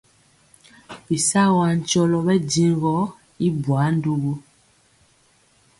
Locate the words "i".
3.45-3.47